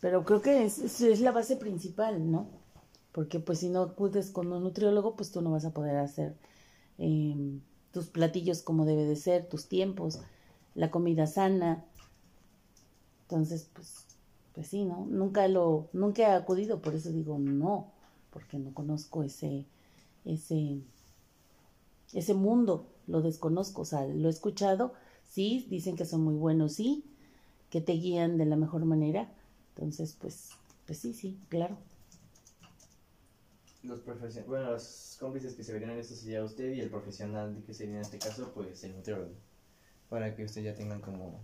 Pero 0.00 0.24
creo 0.24 0.42
que 0.42 0.64
es, 0.64 0.78
es, 0.78 1.20
la 1.20 1.32
base 1.32 1.56
principal, 1.56 2.30
¿no? 2.30 2.46
Porque 3.12 3.40
pues 3.40 3.60
si 3.60 3.68
no 3.68 3.82
acudes 3.82 4.30
con 4.30 4.52
un 4.52 4.62
nutriólogo, 4.62 5.16
pues 5.16 5.30
tú 5.30 5.40
no 5.40 5.52
vas 5.52 5.64
a 5.64 5.72
poder 5.72 5.96
hacer 5.96 6.34
eh, 6.98 7.58
tus 7.92 8.08
platillos 8.08 8.62
como 8.62 8.84
debe 8.84 9.04
de 9.04 9.16
ser, 9.16 9.48
tus 9.48 9.66
tiempos, 9.66 10.20
la 10.74 10.90
comida 10.90 11.26
sana. 11.26 11.84
Entonces, 13.22 13.70
pues, 13.72 14.04
pues 14.54 14.66
sí, 14.66 14.84
¿no? 14.84 15.06
Nunca 15.06 15.48
lo, 15.48 15.88
nunca 15.92 16.22
he 16.22 16.26
acudido, 16.26 16.82
por 16.82 16.94
eso 16.94 17.10
digo 17.10 17.38
no, 17.38 17.92
porque 18.30 18.58
no 18.58 18.74
conozco 18.74 19.22
ese, 19.22 19.64
ese, 20.24 20.80
ese 22.12 22.34
mundo, 22.34 22.86
lo 23.06 23.22
desconozco, 23.22 23.82
o 23.82 23.84
sea, 23.84 24.06
lo 24.06 24.28
he 24.28 24.30
escuchado, 24.30 24.92
sí, 25.30 25.66
dicen 25.70 25.96
que 25.96 26.04
son 26.04 26.22
muy 26.22 26.34
buenos, 26.34 26.74
sí, 26.74 27.04
que 27.74 27.80
te 27.80 27.94
guían 27.94 28.38
de 28.38 28.46
la 28.46 28.54
mejor 28.54 28.84
manera. 28.84 29.28
Entonces, 29.74 30.16
pues, 30.20 30.50
pues 30.86 30.96
sí, 30.96 31.12
sí, 31.12 31.40
claro. 31.48 31.76
Los 33.82 33.98
profesionales, 33.98 34.46
bueno, 34.46 34.70
los 34.70 35.16
cómplices 35.18 35.54
que 35.54 35.64
se 35.64 35.72
verían 35.72 35.90
en 35.90 35.98
esto 35.98 36.14
sería 36.14 36.44
usted 36.44 36.72
y 36.72 36.80
el 36.80 36.88
profesional 36.88 37.64
que 37.66 37.74
sería 37.74 37.96
en 37.96 38.02
este 38.02 38.20
caso, 38.20 38.52
pues 38.54 38.84
el 38.84 38.94
nutriólogo. 38.94 39.32
Para 40.08 40.36
que 40.36 40.44
usted 40.44 40.62
ya 40.62 40.76
tengan 40.76 41.00
como 41.00 41.40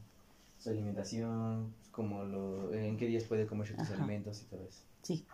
su 0.60 0.70
alimentación, 0.70 1.74
como 1.90 2.22
lo, 2.22 2.72
en 2.72 2.96
qué 2.96 3.08
días 3.08 3.24
puede 3.24 3.48
comer 3.48 3.74
Ajá. 3.76 3.94
alimentos 3.94 4.40
y 4.42 4.44
todo 4.44 4.64
eso. 4.68 4.82
Sí, 5.02 5.26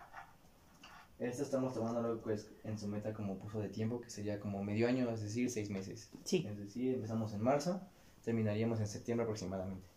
Esto 1.19 1.43
estamos 1.43 1.75
tomándolo 1.75 2.19
pues 2.21 2.49
en 2.63 2.79
su 2.79 2.87
meta 2.87 3.13
como 3.13 3.37
puso 3.37 3.59
de 3.59 3.69
tiempo, 3.69 4.01
que 4.01 4.09
sería 4.09 4.39
como 4.39 4.63
medio 4.63 4.87
año, 4.87 5.11
es 5.11 5.21
decir, 5.21 5.51
seis 5.51 5.69
meses. 5.69 6.09
sí. 6.23 6.43
Es 6.49 6.57
decir, 6.57 6.95
empezamos 6.95 7.33
en 7.33 7.43
marzo, 7.43 7.81
terminaríamos 8.23 8.79
en 8.79 8.87
septiembre 8.87 9.25
aproximadamente. 9.25 9.96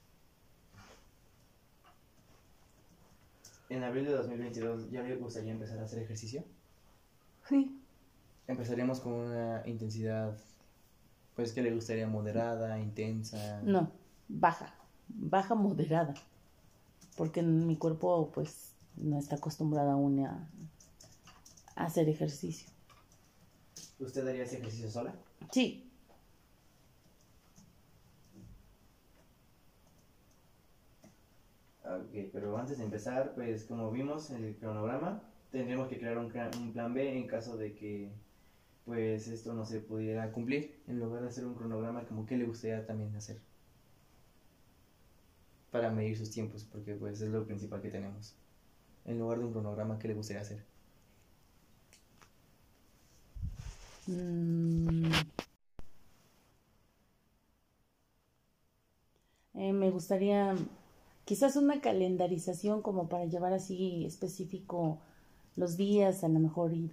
En 3.71 3.85
abril 3.85 4.05
de 4.05 4.13
2022, 4.13 4.91
¿ya 4.91 5.03
le 5.03 5.15
gustaría 5.17 5.53
empezar 5.53 5.79
a 5.79 5.85
hacer 5.85 6.01
ejercicio? 6.01 6.45
Sí. 7.49 7.81
Empezaríamos 8.49 8.99
con 8.99 9.13
una 9.13 9.63
intensidad, 9.65 10.37
pues 11.37 11.53
que 11.53 11.63
le 11.63 11.73
gustaría 11.73 12.09
moderada, 12.09 12.81
intensa. 12.81 13.61
No, 13.63 13.93
baja, 14.29 14.75
baja 15.09 15.55
moderada. 15.55 16.15
Porque 17.17 17.43
mi 17.43 17.77
cuerpo, 17.77 18.33
pues, 18.35 18.73
no 18.97 19.19
está 19.19 19.37
acostumbrado 19.37 19.93
aún 19.93 20.27
a, 20.27 20.49
a 21.77 21.85
hacer 21.85 22.09
ejercicio. 22.09 22.69
¿Usted 24.01 24.27
haría 24.27 24.43
ese 24.43 24.59
ejercicio 24.59 24.91
sola? 24.91 25.15
Sí, 25.53 25.90
Ok, 31.91 32.31
pero 32.33 32.57
antes 32.57 32.79
de 32.79 32.85
empezar, 32.85 33.35
pues 33.35 33.65
como 33.65 33.91
vimos 33.91 34.31
el 34.31 34.57
cronograma, 34.57 35.23
tendríamos 35.51 35.89
que 35.89 35.99
crear 35.99 36.17
un 36.19 36.31
plan 36.73 36.95
B 36.95 37.17
en 37.19 37.27
caso 37.27 37.57
de 37.57 37.75
que 37.75 38.13
pues 38.85 39.29
esto 39.29 39.55
no 39.55 39.65
se 39.67 39.81
pudiera 39.81 40.33
cumplir, 40.33 40.83
en 40.89 41.01
lugar 41.01 41.23
de 41.23 41.29
hacer 41.29 41.47
un 41.47 41.55
cronograma 41.55 42.05
como 42.07 42.27
que 42.27 42.37
le 42.39 42.47
gustaría 42.47 42.87
también 42.87 43.15
hacer. 43.17 43.41
Para 45.71 45.91
medir 45.91 46.19
sus 46.19 46.31
tiempos, 46.31 46.65
porque 46.65 46.95
pues 46.95 47.21
es 47.23 47.31
lo 47.31 47.47
principal 47.47 47.81
que 47.81 47.89
tenemos. 47.91 48.37
En 49.07 49.19
lugar 49.19 49.39
de 49.41 49.47
un 49.47 49.53
cronograma, 49.53 49.99
¿qué 49.99 50.09
le 50.09 50.15
gustaría 50.15 50.43
hacer? 50.43 50.65
Mm. 54.09 55.13
Eh, 59.55 59.73
me 59.73 59.91
gustaría 59.91 60.55
quizás 61.31 61.55
una 61.55 61.81
calendarización 61.81 62.83
como 62.83 63.09
para 63.09 63.25
llevar 63.25 63.53
así 63.53 64.05
específico 64.05 64.99
los 65.55 65.77
días, 65.77 66.25
a 66.25 66.29
lo 66.29 66.41
mejor 66.41 66.73
ir 66.73 66.91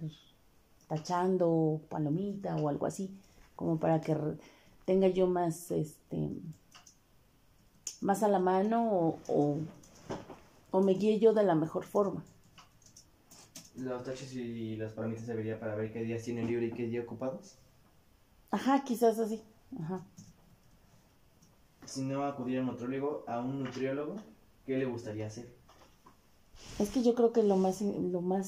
tachando 0.86 1.80
palomita 1.88 2.54
o 2.54 2.68
algo 2.68 2.86
así, 2.86 3.10
como 3.56 3.80
para 3.80 4.00
que 4.00 4.16
tenga 4.84 5.08
yo 5.08 5.26
más, 5.26 5.72
este, 5.72 6.30
más 8.00 8.22
a 8.22 8.28
la 8.28 8.38
mano 8.38 8.88
o, 8.88 9.18
o, 9.26 9.58
o 10.70 10.82
me 10.82 10.92
guíe 10.94 11.18
yo 11.18 11.34
de 11.34 11.42
la 11.42 11.56
mejor 11.56 11.82
forma. 11.82 12.22
Los 13.74 14.04
taches 14.04 14.32
y 14.34 14.76
las 14.76 14.92
palomitas 14.92 15.26
se 15.26 15.34
vería 15.34 15.58
para 15.58 15.74
ver 15.74 15.92
qué 15.92 16.04
días 16.04 16.22
tienen 16.22 16.46
libre 16.46 16.66
y 16.66 16.70
qué 16.70 16.86
día 16.86 17.02
ocupados. 17.02 17.56
Ajá, 18.52 18.84
quizás 18.84 19.18
así. 19.18 19.42
Ajá. 19.80 20.06
Si 21.88 22.02
no 22.02 22.24
acudir 22.24 22.58
a 22.58 22.60
un 22.60 22.66
nutriólogo, 22.66 23.24
a 23.26 23.40
un 23.40 23.64
nutriólogo, 23.64 24.16
¿qué 24.66 24.76
le 24.76 24.84
gustaría 24.84 25.26
hacer? 25.26 25.48
Es 26.78 26.90
que 26.90 27.02
yo 27.02 27.14
creo 27.14 27.32
que 27.32 27.42
lo 27.42 27.56
más, 27.56 27.80
lo 27.80 28.20
más 28.20 28.46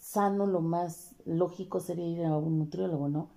sano, 0.00 0.46
lo 0.46 0.60
más 0.60 1.14
lógico 1.24 1.78
sería 1.78 2.08
ir 2.08 2.24
a 2.24 2.36
un 2.36 2.58
nutriólogo, 2.58 3.08
¿no? 3.08 3.28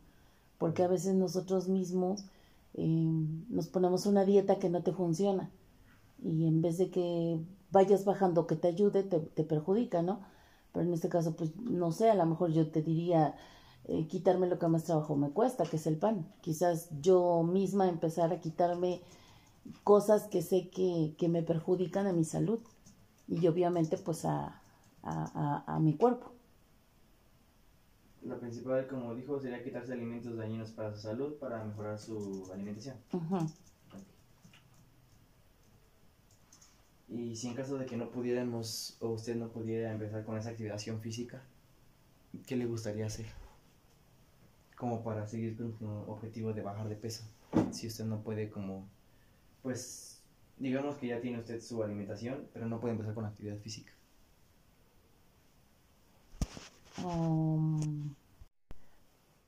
Porque 0.58 0.82
a 0.82 0.88
veces 0.88 1.14
nosotros 1.14 1.68
mismos 1.68 2.26
eh, 2.74 3.14
nos 3.50 3.68
ponemos 3.68 4.08
una 4.08 4.26
dieta 4.26 4.58
que 4.58 4.70
no 4.70 4.82
te 4.82 4.94
funciona 4.94 5.52
y 6.24 6.48
en 6.48 6.64
vez 6.64 6.80
de 6.80 6.90
que 6.90 7.40
vayas 7.70 8.04
bajando 8.04 8.48
que 8.48 8.56
te 8.56 8.70
ayude, 8.70 9.04
te, 9.04 9.20
te 9.20 9.44
perjudica, 9.44 10.02
¿no? 10.02 10.22
Pero 10.74 10.88
en 10.88 10.94
este 10.94 11.08
caso, 11.08 11.36
pues 11.36 11.56
no 11.58 11.92
sé, 11.92 12.10
a 12.10 12.16
lo 12.16 12.26
mejor 12.26 12.52
yo 12.52 12.72
te 12.72 12.82
diría 12.82 13.36
eh, 13.84 14.08
quitarme 14.08 14.48
lo 14.48 14.58
que 14.58 14.68
más 14.68 14.86
trabajo 14.86 15.16
me 15.16 15.30
cuesta, 15.30 15.66
que 15.66 15.76
es 15.76 15.86
el 15.86 15.98
pan. 15.98 16.26
Quizás 16.42 16.90
yo 17.00 17.44
misma 17.44 17.88
empezar 17.88 18.34
a 18.34 18.40
quitarme 18.40 19.02
cosas 19.84 20.28
que 20.28 20.42
sé 20.42 20.70
que, 20.70 21.16
que 21.18 21.30
me 21.30 21.44
perjudican 21.44 22.08
a 22.08 22.14
mi 22.14 22.24
salud 22.24 22.60
y 23.28 23.48
obviamente 23.48 23.98
pues 23.98 24.26
a, 24.26 24.62
a, 25.04 25.64
a, 25.66 25.76
a 25.76 25.80
mi 25.80 25.96
cuerpo. 25.96 26.32
Lo 28.24 28.40
principal, 28.40 28.88
como 28.88 29.14
dijo, 29.14 29.40
sería 29.40 29.64
quitarse 29.64 29.94
alimentos 29.94 30.36
dañinos 30.36 30.72
para 30.72 30.94
su 30.96 31.02
salud 31.02 31.36
para 31.36 31.64
mejorar 31.64 32.00
su 32.00 32.50
alimentación. 32.52 32.98
Ujú. 33.14 33.38
Y 37.08 37.36
si 37.36 37.48
en 37.48 37.54
caso 37.54 37.78
de 37.78 37.86
que 37.86 37.98
no 37.98 38.10
pudiéramos 38.10 38.98
o 39.00 39.10
usted 39.10 39.36
no 39.36 39.50
pudiera 39.50 39.92
empezar 39.92 40.26
con 40.26 40.38
esa 40.38 40.50
activación 40.50 41.00
física, 41.02 41.44
¿qué 42.48 42.56
le 42.56 42.66
gustaría 42.66 43.06
hacer? 43.06 43.28
Como 44.76 45.04
para 45.04 45.28
seguir 45.28 45.56
con 45.56 45.78
su 45.78 45.88
objetivo 45.88 46.52
de 46.52 46.64
bajar 46.64 46.90
de 46.90 46.96
peso. 46.96 47.24
Si 47.72 47.86
usted 47.88 48.06
no 48.06 48.22
puede 48.22 48.50
como, 48.50 48.88
pues, 49.66 50.22
digamos 50.60 50.98
que 50.98 51.08
ya 51.08 51.20
tiene 51.20 51.40
usted 51.40 51.60
su 51.60 51.82
alimentación, 51.82 52.48
pero 52.54 52.68
no 52.68 52.80
puede 52.80 52.94
empezar 52.94 53.16
con 53.16 53.26
actividad 53.26 53.58
física. 53.58 53.92
Um, 57.04 58.14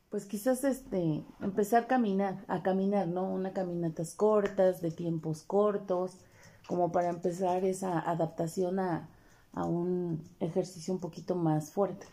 pues 0.10 0.26
quizás 0.26 0.64
este 0.64 1.24
empezar 1.40 1.84
a 1.84 1.88
caminar, 1.88 2.44
a 2.48 2.64
caminar, 2.64 3.08
¿no? 3.08 3.32
Unas 3.32 3.54
caminatas 3.54 4.16
cortas, 4.16 4.82
de 4.82 4.90
tiempos 4.90 5.44
cortos, 5.44 6.18
como 6.66 6.92
para 6.92 7.10
empezar 7.10 7.64
esa 7.64 8.00
adaptación 8.00 8.80
a, 8.80 9.08
a 9.54 9.66
un 9.66 10.28
ejercicio 10.40 10.96
un 10.96 11.00
poquito 11.00 11.36
más 11.36 11.70
fuerte. 11.70 12.08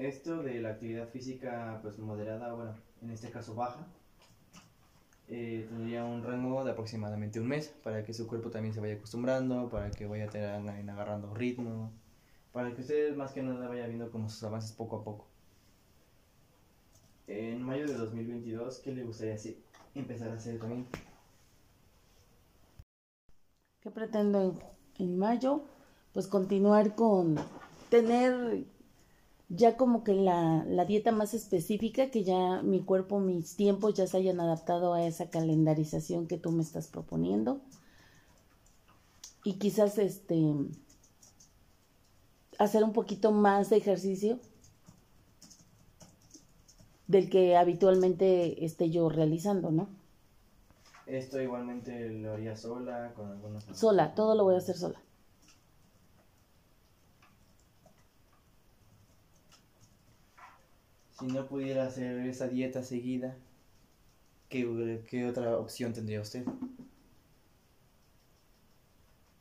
Esto 0.00 0.42
de 0.42 0.62
la 0.62 0.70
actividad 0.70 1.10
física, 1.10 1.78
pues 1.82 1.98
moderada, 1.98 2.54
bueno, 2.54 2.74
en 3.02 3.10
este 3.10 3.30
caso 3.30 3.54
baja, 3.54 3.86
eh, 5.28 5.66
tendría 5.68 6.06
un 6.06 6.24
rango 6.24 6.64
de 6.64 6.70
aproximadamente 6.70 7.38
un 7.38 7.48
mes 7.48 7.68
para 7.84 8.02
que 8.02 8.14
su 8.14 8.26
cuerpo 8.26 8.48
también 8.48 8.72
se 8.72 8.80
vaya 8.80 8.94
acostumbrando, 8.94 9.68
para 9.68 9.90
que 9.90 10.06
vaya 10.06 10.24
agarrando 10.24 11.34
ritmo, 11.34 11.92
para 12.50 12.74
que 12.74 12.80
usted 12.80 13.14
más 13.14 13.32
que 13.32 13.42
nada 13.42 13.68
vaya 13.68 13.86
viendo 13.88 14.10
como 14.10 14.30
sus 14.30 14.42
avances 14.42 14.72
poco 14.72 14.96
a 14.96 15.04
poco. 15.04 15.26
En 17.26 17.62
mayo 17.62 17.86
de 17.86 17.92
2022, 17.92 18.78
¿qué 18.78 18.92
le 18.92 19.04
gustaría 19.04 19.34
hacer? 19.34 19.58
empezar 19.94 20.30
a 20.30 20.36
hacer 20.36 20.58
también? 20.58 20.86
¿Qué 23.80 23.90
pretendo 23.90 24.40
en, 24.40 24.58
en 25.04 25.18
mayo? 25.18 25.62
Pues 26.14 26.26
continuar 26.26 26.94
con 26.94 27.36
tener 27.90 28.64
ya 29.50 29.76
como 29.76 30.04
que 30.04 30.14
la, 30.14 30.64
la 30.64 30.84
dieta 30.84 31.10
más 31.10 31.34
específica, 31.34 32.10
que 32.10 32.22
ya 32.22 32.62
mi 32.62 32.82
cuerpo, 32.84 33.18
mis 33.18 33.56
tiempos 33.56 33.94
ya 33.94 34.06
se 34.06 34.16
hayan 34.16 34.40
adaptado 34.40 34.94
a 34.94 35.04
esa 35.04 35.28
calendarización 35.28 36.28
que 36.28 36.38
tú 36.38 36.52
me 36.52 36.62
estás 36.62 36.86
proponiendo. 36.86 37.60
Y 39.42 39.54
quizás 39.54 39.98
este 39.98 40.54
hacer 42.58 42.84
un 42.84 42.92
poquito 42.92 43.32
más 43.32 43.70
de 43.70 43.78
ejercicio 43.78 44.38
del 47.08 47.28
que 47.28 47.56
habitualmente 47.56 48.64
esté 48.64 48.90
yo 48.90 49.08
realizando, 49.08 49.72
¿no? 49.72 49.88
Esto 51.06 51.40
igualmente 51.40 52.08
lo 52.10 52.34
haría 52.34 52.54
sola, 52.56 53.12
con 53.16 53.32
algunos... 53.32 53.64
Sola, 53.72 54.14
todo 54.14 54.36
lo 54.36 54.44
voy 54.44 54.54
a 54.54 54.58
hacer 54.58 54.76
sola. 54.76 55.00
Si 61.20 61.26
no 61.26 61.46
pudiera 61.46 61.84
hacer 61.84 62.18
esa 62.20 62.48
dieta 62.48 62.82
seguida, 62.82 63.36
¿qué, 64.48 65.02
qué 65.06 65.26
otra 65.26 65.58
opción 65.58 65.92
tendría 65.92 66.22
usted? 66.22 66.46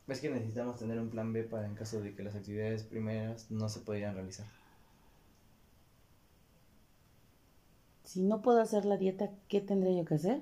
Es 0.09 0.19
que 0.19 0.29
necesitamos 0.29 0.77
tener 0.77 0.99
un 0.99 1.09
plan 1.09 1.31
B 1.31 1.43
para 1.43 1.67
en 1.67 1.75
caso 1.75 2.01
de 2.01 2.13
que 2.13 2.21
las 2.21 2.35
actividades 2.35 2.83
primeras 2.83 3.49
no 3.49 3.69
se 3.69 3.79
pudieran 3.79 4.15
realizar. 4.15 4.45
Si 8.03 8.23
no 8.23 8.41
puedo 8.41 8.59
hacer 8.59 8.83
la 8.83 8.97
dieta, 8.97 9.29
¿qué 9.47 9.61
tendría 9.61 9.99
yo 9.99 10.03
que 10.03 10.15
hacer? 10.15 10.41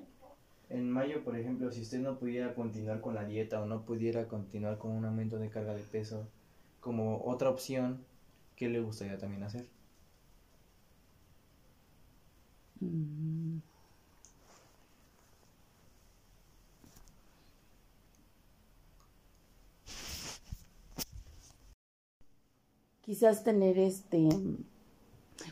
En 0.70 0.90
mayo, 0.90 1.22
por 1.22 1.38
ejemplo, 1.38 1.70
si 1.70 1.82
usted 1.82 2.00
no 2.00 2.18
pudiera 2.18 2.52
continuar 2.56 3.00
con 3.00 3.14
la 3.14 3.24
dieta 3.24 3.62
o 3.62 3.66
no 3.66 3.82
pudiera 3.82 4.26
continuar 4.26 4.78
con 4.78 4.90
un 4.90 5.04
aumento 5.04 5.38
de 5.38 5.50
carga 5.50 5.74
de 5.74 5.84
peso, 5.84 6.26
como 6.80 7.22
otra 7.24 7.48
opción, 7.48 8.04
¿qué 8.56 8.68
le 8.68 8.80
gustaría 8.80 9.18
también 9.18 9.44
hacer? 9.44 9.77
Mm. 12.80 13.58
Quizás 23.02 23.42
tener 23.42 23.78
este 23.78 24.28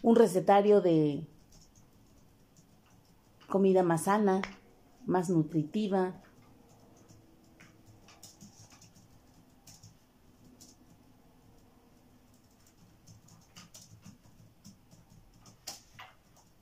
un 0.02 0.14
recetario 0.16 0.80
de 0.80 1.26
comida 3.48 3.82
más 3.82 4.04
sana, 4.04 4.42
más 5.06 5.30
nutritiva. 5.30 6.14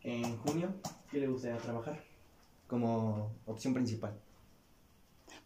En 0.04 0.36
junio, 0.38 0.68
¿qué 1.54 1.68
le 1.68 1.72
gustaría 1.72 1.82
trabajar 1.82 2.04
como 2.66 3.30
opción 3.46 3.74
principal? 3.74 4.18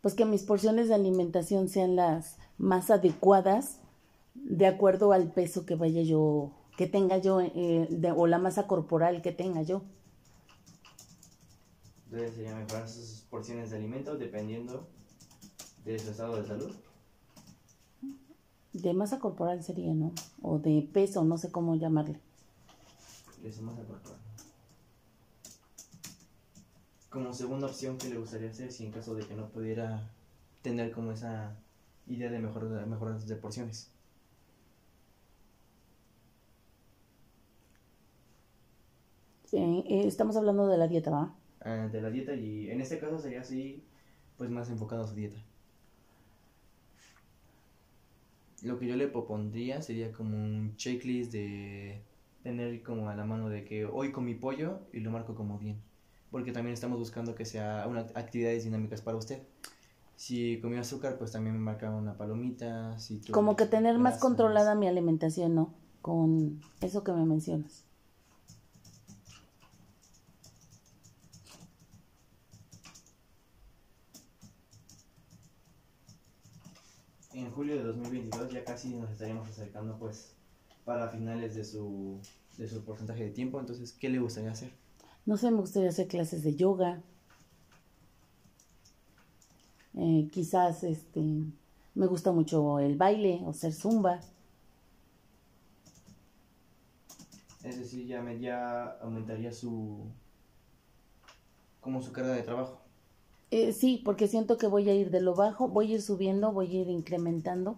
Pues 0.00 0.14
que 0.14 0.24
mis 0.24 0.42
porciones 0.42 0.88
de 0.88 0.94
alimentación 0.94 1.68
sean 1.68 1.96
las 1.96 2.38
más 2.56 2.90
adecuadas 2.90 3.80
de 4.34 4.66
acuerdo 4.66 5.12
al 5.12 5.32
peso 5.32 5.66
que 5.66 5.74
vaya 5.74 6.02
yo, 6.02 6.52
que 6.76 6.86
tenga 6.86 7.18
yo, 7.18 7.40
eh, 7.40 7.88
o 8.16 8.26
la 8.26 8.38
masa 8.38 8.66
corporal 8.66 9.22
que 9.22 9.32
tenga 9.32 9.62
yo. 9.62 9.82
Entonces 12.06 12.34
sería 12.36 12.54
mejorar 12.54 12.88
sus 12.88 13.26
porciones 13.28 13.70
de 13.70 13.76
alimentos 13.76 14.18
dependiendo 14.18 14.86
de 15.84 15.98
su 15.98 16.10
estado 16.10 16.40
de 16.40 16.46
salud. 16.46 16.74
De 18.72 18.94
masa 18.94 19.18
corporal 19.18 19.62
sería, 19.62 19.92
¿no? 19.92 20.12
O 20.40 20.58
de 20.58 20.88
peso, 20.92 21.24
no 21.24 21.36
sé 21.36 21.50
cómo 21.50 21.74
llamarle. 21.74 22.20
De 23.42 23.52
su 23.52 23.62
masa 23.62 23.82
corporal. 23.82 24.27
Como 27.10 27.32
segunda 27.32 27.66
opción, 27.66 27.96
¿qué 27.96 28.10
le 28.10 28.18
gustaría 28.18 28.50
hacer 28.50 28.70
si 28.70 28.84
en 28.84 28.92
caso 28.92 29.14
de 29.14 29.26
que 29.26 29.34
no 29.34 29.48
pudiera 29.48 30.10
tener 30.62 30.92
como 30.92 31.12
esa 31.12 31.56
idea 32.06 32.30
de 32.30 32.38
mejorar, 32.38 32.86
mejorar 32.86 33.18
de 33.18 33.36
porciones? 33.36 33.90
Eh, 39.52 40.06
estamos 40.06 40.36
hablando 40.36 40.66
de 40.68 40.76
la 40.76 40.86
dieta, 40.86 41.10
¿va? 41.10 41.34
Ah, 41.62 41.88
de 41.90 42.02
la 42.02 42.10
dieta 42.10 42.34
y 42.34 42.70
en 42.70 42.82
este 42.82 42.98
caso 42.98 43.18
sería 43.18 43.40
así, 43.40 43.82
pues 44.36 44.50
más 44.50 44.68
enfocado 44.68 45.04
a 45.04 45.06
su 45.06 45.14
dieta. 45.14 45.38
Lo 48.62 48.78
que 48.78 48.86
yo 48.86 48.96
le 48.96 49.08
propondría 49.08 49.80
sería 49.80 50.12
como 50.12 50.36
un 50.36 50.76
checklist 50.76 51.32
de 51.32 52.02
tener 52.42 52.82
como 52.82 53.08
a 53.08 53.14
la 53.14 53.24
mano 53.24 53.48
de 53.48 53.64
que 53.64 53.86
hoy 53.86 54.12
comí 54.12 54.34
pollo 54.34 54.80
y 54.92 55.00
lo 55.00 55.10
marco 55.10 55.34
como 55.34 55.58
bien. 55.58 55.87
Porque 56.30 56.52
también 56.52 56.74
estamos 56.74 56.98
buscando 56.98 57.34
que 57.34 57.44
sea 57.44 57.86
una 57.88 58.00
actividades 58.14 58.64
dinámicas 58.64 59.00
para 59.00 59.16
usted. 59.16 59.42
Si 60.16 60.60
comió 60.60 60.80
azúcar, 60.80 61.16
pues 61.16 61.32
también 61.32 61.54
me 61.54 61.60
marca 61.60 61.90
una 61.90 62.16
palomita. 62.16 62.98
Si 62.98 63.20
como 63.30 63.56
que 63.56 63.66
tener 63.66 63.98
más 63.98 64.18
controlada 64.18 64.74
mi 64.74 64.88
alimentación, 64.88 65.54
¿no? 65.54 65.74
Con 66.02 66.60
eso 66.80 67.04
que 67.04 67.12
me 67.12 67.24
mencionas. 67.24 67.88
en 77.38 77.52
julio 77.52 77.76
de 77.76 77.84
2022 77.84 78.52
ya 78.52 78.64
casi 78.64 78.94
nos 78.94 79.10
estaríamos 79.10 79.48
acercando 79.48 79.96
pues 79.98 80.32
para 80.84 81.08
finales 81.08 81.54
de 81.54 81.64
su, 81.64 82.18
de 82.56 82.68
su 82.68 82.82
porcentaje 82.84 83.24
de 83.24 83.30
tiempo. 83.30 83.60
Entonces, 83.60 83.92
¿qué 83.92 84.08
le 84.08 84.18
gustaría 84.18 84.50
hacer? 84.50 84.70
No 85.28 85.36
sé, 85.36 85.50
me 85.50 85.60
gustaría 85.60 85.90
hacer 85.90 86.08
clases 86.08 86.42
de 86.42 86.56
yoga. 86.56 87.02
Eh, 89.94 90.26
quizás 90.32 90.82
este 90.84 91.20
me 91.94 92.06
gusta 92.06 92.32
mucho 92.32 92.78
el 92.78 92.96
baile 92.96 93.42
o 93.44 93.52
ser 93.52 93.74
zumba. 93.74 94.20
Es 97.62 97.78
decir, 97.78 98.06
ya, 98.06 98.22
me, 98.22 98.40
ya 98.40 98.96
aumentaría 99.02 99.52
su 99.52 99.98
como 101.82 102.00
su 102.00 102.10
carga 102.10 102.32
de 102.32 102.42
trabajo. 102.42 102.80
Eh, 103.50 103.74
sí, 103.74 104.00
porque 104.02 104.28
siento 104.28 104.56
que 104.56 104.66
voy 104.66 104.88
a 104.88 104.94
ir 104.94 105.10
de 105.10 105.20
lo 105.20 105.34
bajo, 105.34 105.68
voy 105.68 105.92
a 105.92 105.94
ir 105.96 106.00
subiendo, 106.00 106.52
voy 106.52 106.74
a 106.74 106.80
ir 106.80 106.88
incrementando 106.88 107.76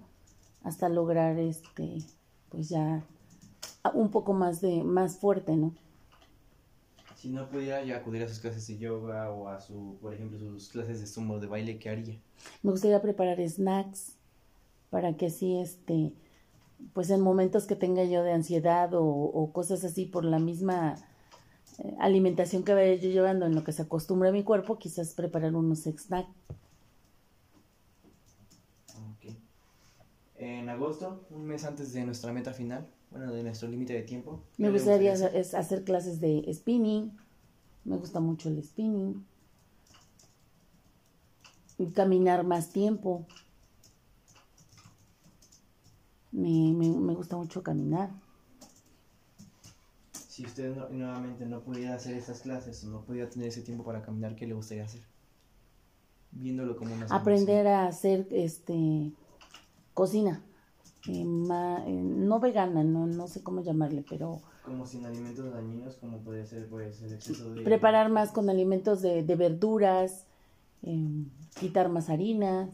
hasta 0.62 0.88
lograr 0.88 1.36
este, 1.36 1.98
pues 2.48 2.68
ya 2.68 3.02
un 3.92 4.12
poco 4.12 4.34
más 4.34 4.60
de, 4.60 4.84
más 4.84 5.16
fuerte, 5.16 5.56
¿no? 5.56 5.74
Si 7.20 7.28
no 7.28 7.50
pudiera 7.50 7.84
ya 7.84 7.98
acudir 7.98 8.22
a 8.22 8.28
sus 8.28 8.38
clases 8.38 8.66
de 8.66 8.78
yoga 8.78 9.30
o 9.30 9.48
a 9.48 9.60
su, 9.60 9.98
por 10.00 10.14
ejemplo, 10.14 10.38
sus 10.38 10.70
clases 10.70 11.00
de 11.00 11.06
sumo 11.06 11.38
de 11.38 11.48
baile, 11.48 11.78
¿qué 11.78 11.90
haría? 11.90 12.18
Me 12.62 12.70
gustaría 12.70 13.02
preparar 13.02 13.46
snacks 13.46 14.16
para 14.88 15.14
que 15.14 15.26
así, 15.26 15.58
este, 15.58 16.14
pues 16.94 17.10
en 17.10 17.20
momentos 17.20 17.66
que 17.66 17.76
tenga 17.76 18.04
yo 18.04 18.22
de 18.22 18.32
ansiedad 18.32 18.94
o, 18.94 19.04
o 19.04 19.52
cosas 19.52 19.84
así 19.84 20.06
por 20.06 20.24
la 20.24 20.38
misma 20.38 20.94
eh, 21.80 21.94
alimentación 22.00 22.64
que 22.64 22.72
vaya 22.72 22.94
yo 22.94 23.10
llevando 23.10 23.44
en 23.44 23.54
lo 23.54 23.64
que 23.64 23.72
se 23.72 23.82
acostumbra 23.82 24.32
mi 24.32 24.42
cuerpo, 24.42 24.78
quizás 24.78 25.12
preparar 25.12 25.54
unos 25.54 25.80
snacks. 25.80 26.30
En 30.36 30.70
agosto, 30.70 31.26
un 31.28 31.44
mes 31.44 31.66
antes 31.66 31.92
de 31.92 32.02
nuestra 32.02 32.32
meta 32.32 32.54
final, 32.54 32.88
bueno, 33.10 33.32
de 33.32 33.42
nuestro 33.42 33.68
límite 33.68 33.92
de 33.92 34.02
tiempo. 34.02 34.40
Me 34.58 34.70
gustaría 34.70 35.12
hacer? 35.12 35.84
clases 35.84 36.20
de 36.20 36.48
spinning. 36.52 37.16
Me 37.84 37.96
gusta 37.96 38.20
mucho 38.20 38.48
el 38.48 38.62
spinning. 38.62 39.24
Y 41.78 41.86
caminar 41.86 42.44
más 42.44 42.70
tiempo. 42.70 43.26
Me, 46.32 46.72
me 46.72 47.14
gusta 47.14 47.36
mucho 47.36 47.62
caminar 47.62 48.10
si 50.40 50.46
usted 50.46 50.74
nuevamente 50.90 51.44
no 51.44 51.60
pudiera 51.60 51.94
hacer 51.94 52.16
esas 52.16 52.40
clases 52.40 52.82
o 52.84 52.88
no 52.88 53.02
pudiera 53.02 53.28
tener 53.28 53.48
ese 53.48 53.60
tiempo 53.60 53.84
para 53.84 54.00
caminar, 54.00 54.36
¿qué 54.36 54.46
le 54.46 54.54
gustaría 54.54 54.84
hacer? 54.84 55.02
Viéndolo 56.30 56.78
como 56.78 56.94
una 56.94 57.04
Aprender 57.10 57.66
a 57.66 57.86
hacer 57.86 58.26
este 58.30 59.12
cocina. 59.92 60.42
Eh, 61.08 61.22
eh, 61.22 61.24
no 61.24 62.40
vegana, 62.40 62.84
no, 62.84 63.06
no 63.06 63.26
sé 63.26 63.42
cómo 63.42 63.62
llamarle, 63.62 64.04
pero... 64.08 64.40
Como 64.64 64.86
sin 64.86 65.06
alimentos 65.06 65.52
dañinos, 65.52 65.96
como 65.96 66.18
puede 66.18 66.46
ser 66.46 66.68
pues 66.68 67.02
el 67.02 67.14
exceso 67.14 67.54
de... 67.54 67.62
Preparar 67.62 68.10
más 68.10 68.30
con 68.32 68.50
alimentos 68.50 69.00
de, 69.00 69.22
verduras, 69.36 70.26
em, 70.82 71.30
quitar 71.58 71.88
más 71.88 72.10
harinas. 72.10 72.68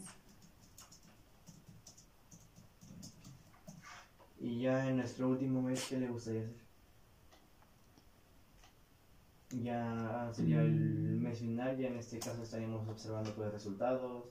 Y 4.40 4.60
ya 4.60 4.88
en 4.88 4.96
nuestro 4.96 5.28
último 5.28 5.62
mes, 5.62 5.86
¿qué 5.88 5.98
le 5.98 6.08
gustaría 6.08 6.42
hacer? 6.42 6.66
ya 9.62 10.30
sería 10.32 10.60
el 10.60 10.72
mm. 10.72 11.22
mes 11.22 11.38
final, 11.38 11.76
ya 11.76 11.88
en 11.88 11.96
este 11.96 12.18
caso 12.18 12.42
estaríamos 12.42 12.88
observando 12.88 13.32
pues 13.34 13.52
resultados. 13.52 14.24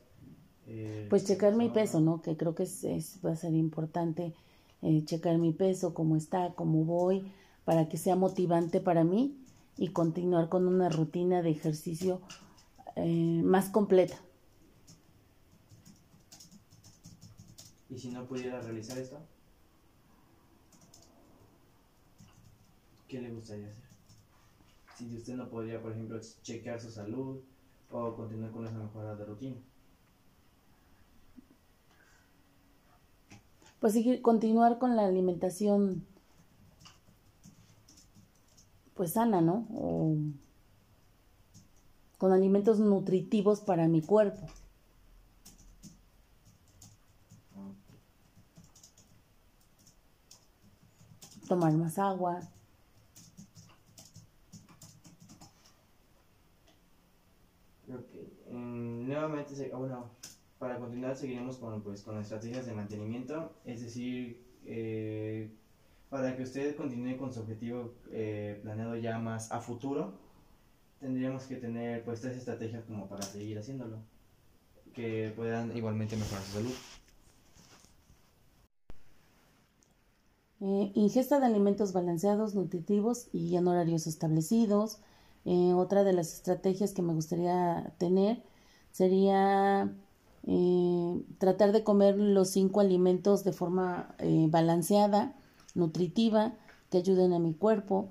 Eh, 0.67 1.08
pues 1.10 1.25
checar 1.25 1.56
mi 1.56 1.69
peso, 1.69 1.99
¿no? 1.99 2.21
Que 2.21 2.36
creo 2.36 2.56
que 2.56 2.63
es, 2.63 3.19
va 3.25 3.32
a 3.32 3.36
ser 3.36 3.54
importante 3.54 4.34
eh, 4.82 5.04
checar 5.06 5.38
mi 5.38 5.51
peso, 5.51 5.93
cómo 5.93 6.15
está, 6.15 6.54
cómo 6.56 6.84
voy, 6.86 7.32
para 7.65 7.88
que 7.89 7.97
sea 7.97 8.15
motivante 8.15 8.82
para 8.82 9.04
mí 9.04 9.38
y 9.78 9.89
continuar 9.89 10.49
con 10.49 10.67
una 10.67 10.89
rutina 10.89 11.41
de 11.41 11.51
ejercicio 11.51 12.21
eh, 12.95 13.41
más 13.43 13.69
completa. 13.69 14.17
¿Y 17.89 17.97
si 17.97 18.10
no 18.10 18.25
pudiera 18.28 18.60
realizar 18.62 18.97
esto? 18.97 19.19
¿Qué 23.08 23.21
le 23.21 23.32
gustaría 23.32 23.67
hacer? 23.67 23.86
si 24.95 25.17
usted 25.17 25.36
no 25.36 25.49
podría, 25.49 25.82
por 25.82 25.91
ejemplo, 25.91 26.19
chequear 26.41 26.80
su 26.80 26.89
salud 26.89 27.41
o 27.89 28.15
continuar 28.15 28.51
con 28.51 28.65
esa 28.65 28.78
mejora 28.78 29.15
de 29.15 29.25
rutina. 29.25 29.58
pues 33.86 33.93
seguir, 33.93 34.24
continuar 34.24 34.80
con 34.80 34.95
la 34.95 35.06
alimentación 35.06 36.08
pues 38.95 39.12
sana, 39.12 39.41
¿no? 39.41 39.67
O 39.76 40.15
con 42.17 42.32
alimentos 42.32 42.80
nutritivos 42.80 43.62
para 43.62 43.88
mi 43.88 44.02
cuerpo. 44.02 44.48
Tomar 51.48 51.74
más 51.74 52.00
agua. 52.00 52.39
Okay. 57.88 58.34
Um, 58.48 59.06
nuevamente 59.06 59.56
se... 59.56 59.71
Oh 59.71 60.25
para 60.65 60.80
continuar 60.80 61.15
seguiremos 61.15 61.58
con, 61.58 61.84
pues, 61.84 62.01
con 62.01 62.17
estrategias 62.17 62.65
de 62.65 62.73
mantenimiento, 62.73 63.51
es 63.65 63.84
decir, 63.84 64.43
eh, 64.65 65.51
para 66.10 66.36
que 66.36 66.41
usted 66.41 66.75
continúe 66.75 67.17
con 67.17 67.32
su 67.32 67.41
objetivo 67.41 67.93
eh, 68.12 68.60
planeado 68.63 68.95
ya 68.95 69.19
más 69.19 69.51
a 69.51 69.62
futuro, 69.62 70.13
tendríamos 70.99 71.43
que 71.43 71.58
tener 71.58 72.04
pues 72.04 72.21
tres 72.21 72.36
estrategias 72.38 72.84
como 72.86 73.08
para 73.08 73.21
seguir 73.21 73.60
haciéndolo, 73.60 73.99
que 74.95 75.32
puedan 75.36 75.78
igualmente 75.78 76.17
mejorar 76.17 76.43
su 76.43 76.54
salud. 76.54 76.73
Eh, 80.62 80.91
ingesta 80.95 81.39
de 81.39 81.45
alimentos 81.45 81.93
balanceados, 81.93 82.56
nutritivos 82.56 83.28
y 83.32 83.56
en 83.56 83.67
horarios 83.67 84.08
establecidos. 84.08 84.99
Otra 85.75 86.04
de 86.04 86.13
las 86.13 86.34
estrategias 86.34 86.91
que 86.93 87.04
me 87.04 87.13
gustaría 87.13 87.93
tener 87.99 88.41
sería 88.91 89.93
eh, 90.46 91.22
tratar 91.38 91.72
de 91.72 91.84
comer 91.84 92.18
los 92.18 92.50
cinco 92.50 92.80
alimentos 92.80 93.44
de 93.44 93.54
forma 93.54 94.16
balanceada, 94.50 95.36
nutritiva, 95.74 96.54
que 96.90 97.00
ayuden 97.00 97.34
a 97.34 97.40
mi 97.40 97.54
cuerpo. 97.54 98.10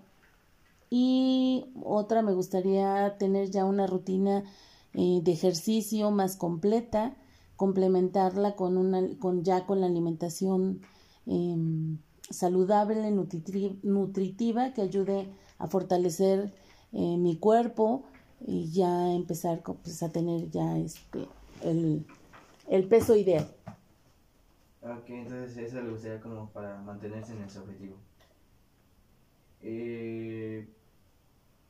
Y 0.91 1.67
otra 1.83 2.23
me 2.23 2.35
gustaría 2.35 3.17
tener 3.19 3.51
ya 3.51 3.65
una 3.65 3.87
rutina 3.87 4.45
de 4.93 5.33
ejercicio 5.33 6.11
más 6.13 6.37
completa, 6.37 7.17
complementarla 7.57 8.55
con 8.57 8.77
una, 8.77 9.17
con 9.19 9.43
ya 9.43 9.67
con 9.67 9.81
la 9.81 9.87
alimentación 9.87 10.81
em, 11.27 11.99
saludable, 12.31 13.11
nutritiva, 13.83 14.73
que 14.73 14.83
ayude 14.83 15.29
a 15.59 15.67
fortalecer 15.67 16.53
eh, 16.93 17.17
mi 17.17 17.37
cuerpo 17.37 18.05
y 18.47 18.71
ya 18.71 19.13
empezar 19.13 19.63
pues, 19.63 20.03
a 20.03 20.11
tener 20.11 20.51
ya 20.51 20.79
este 20.79 21.29
el, 21.63 22.05
el 22.69 22.87
peso 22.89 23.17
ideal. 23.17 23.47
Ok, 24.83 25.09
entonces 25.09 25.57
eso 25.57 25.81
le 25.81 25.91
gustaría 25.91 26.21
como 26.21 26.51
para 26.51 26.81
mantenerse 26.83 27.33
en 27.33 27.43
ese 27.43 27.59
objetivo. 27.59 27.97
Eh, 29.63 30.69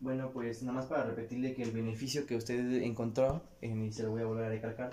bueno, 0.00 0.30
pues 0.32 0.62
nada 0.62 0.78
más 0.78 0.86
para 0.86 1.04
repetirle 1.04 1.54
que 1.54 1.62
el 1.62 1.70
beneficio 1.70 2.26
que 2.26 2.36
usted 2.36 2.82
encontró, 2.82 3.42
y 3.62 3.92
se 3.92 4.02
lo 4.02 4.10
voy 4.10 4.22
a 4.22 4.26
volver 4.26 4.46
a 4.46 4.48
recalcar, 4.48 4.90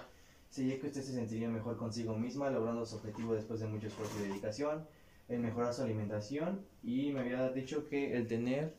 sería 0.50 0.80
que 0.80 0.88
usted 0.88 1.02
se 1.02 1.14
sentiría 1.14 1.50
mejor 1.50 1.78
consigo 1.78 2.16
misma, 2.16 2.50
logrando 2.50 2.86
su 2.86 2.98
objetivo 2.98 3.34
después 3.34 3.60
de 3.60 3.68
mucho 3.68 3.88
esfuerzo 3.88 4.14
y 4.20 4.28
dedicación, 4.28 4.86
el 5.28 5.40
mejorar 5.40 5.74
su 5.74 5.82
alimentación 5.82 6.62
y 6.84 7.12
me 7.12 7.22
había 7.22 7.50
dicho 7.50 7.88
que 7.88 8.16
el 8.16 8.28
tener 8.28 8.76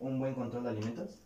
un 0.00 0.18
buen 0.18 0.34
control 0.34 0.64
de 0.64 0.70
alimentos. 0.70 1.18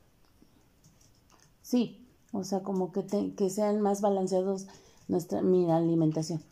Sí, 1.63 2.07
o 2.33 2.45
sea, 2.45 2.63
como 2.63 2.93
que, 2.93 3.35
que 3.35 3.51
sean 3.51 3.81
más 3.81 4.01
balanceados 4.03 4.67
nuestra 5.09 5.43
mi 5.43 5.71
alimentación. 5.71 6.43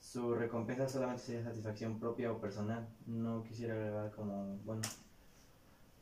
Su 0.00 0.34
recompensa 0.34 0.88
solamente 0.88 1.22
sería 1.22 1.44
satisfacción 1.44 1.98
propia 1.98 2.32
o 2.32 2.40
personal. 2.40 2.88
No 3.06 3.44
quisiera 3.44 3.74
agregar 3.74 4.10
como, 4.10 4.56
bueno, 4.64 4.82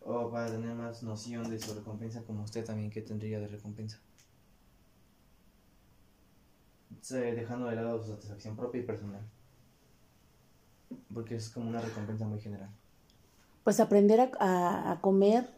o 0.00 0.30
para 0.30 0.50
tener 0.50 0.74
más 0.74 1.02
noción 1.02 1.50
de 1.50 1.58
su 1.58 1.74
recompensa 1.74 2.22
como 2.22 2.44
usted 2.44 2.64
también 2.64 2.90
que 2.90 3.02
tendría 3.02 3.40
de 3.40 3.48
recompensa 3.48 4.00
dejando 7.14 7.66
de 7.66 7.76
lado 7.76 8.02
su 8.02 8.10
satisfacción 8.10 8.56
propia 8.56 8.80
y 8.80 8.84
personal. 8.84 9.22
Porque 11.12 11.36
es 11.36 11.50
como 11.50 11.68
una 11.68 11.80
recompensa 11.80 12.26
muy 12.26 12.40
general. 12.40 12.70
Pues 13.64 13.80
aprender 13.80 14.32
a, 14.38 14.92
a 14.92 15.00
comer 15.00 15.50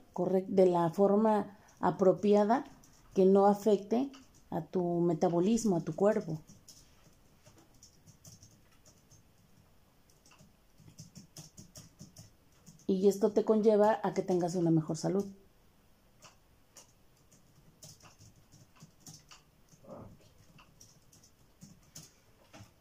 de 0.48 0.66
la 0.66 0.90
forma 0.90 1.57
apropiada 1.80 2.64
que 3.14 3.24
no 3.24 3.46
afecte 3.46 4.10
a 4.50 4.62
tu 4.62 5.00
metabolismo, 5.00 5.76
a 5.76 5.80
tu 5.80 5.94
cuerpo. 5.94 6.38
Y 12.86 13.06
esto 13.06 13.30
te 13.32 13.44
conlleva 13.44 14.00
a 14.02 14.14
que 14.14 14.22
tengas 14.22 14.54
una 14.54 14.70
mejor 14.70 14.96
salud. 14.96 15.26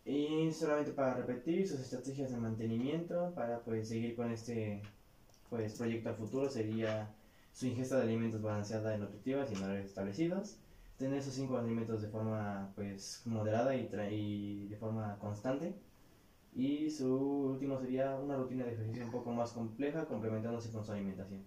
Y 0.05 0.49
solamente 0.53 0.93
para 0.93 1.15
repetir 1.15 1.67
sus 1.67 1.81
estrategias 1.81 2.31
de 2.31 2.37
mantenimiento 2.37 3.33
para 3.35 3.59
pues 3.59 3.89
seguir 3.89 4.15
con 4.15 4.31
este 4.31 4.81
pues 5.49 5.73
proyecto 5.73 6.09
a 6.09 6.13
futuro 6.13 6.49
sería 6.49 7.13
su 7.57 7.65
ingesta 7.65 7.95
de 7.97 8.03
alimentos 8.03 8.39
balanceada 8.39 8.95
y 8.95 8.99
nutritiva 8.99 9.43
sin 9.43 9.57
horarios 9.57 9.87
establecidos, 9.87 10.57
tener 10.95 11.17
esos 11.17 11.33
cinco 11.33 11.57
alimentos 11.57 12.03
de 12.03 12.07
forma 12.07 12.71
pues 12.75 13.23
moderada 13.25 13.75
y, 13.75 13.89
y 14.11 14.67
de 14.67 14.77
forma 14.77 15.17
constante 15.17 15.73
y 16.53 16.91
su 16.91 17.11
último 17.11 17.79
sería 17.79 18.15
una 18.15 18.35
rutina 18.35 18.63
de 18.63 18.73
ejercicio 18.73 19.03
un 19.03 19.11
poco 19.11 19.31
más 19.31 19.53
compleja 19.53 20.05
complementándose 20.05 20.69
con 20.69 20.85
su 20.85 20.91
alimentación. 20.91 21.41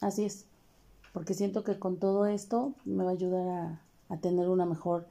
Así 0.00 0.24
es, 0.24 0.48
porque 1.12 1.34
siento 1.34 1.62
que 1.62 1.78
con 1.78 1.98
todo 1.98 2.26
esto 2.26 2.74
me 2.84 3.04
va 3.04 3.10
a 3.10 3.12
ayudar 3.12 3.48
a, 3.48 3.80
a 4.08 4.16
tener 4.16 4.48
una 4.48 4.66
mejor 4.66 5.06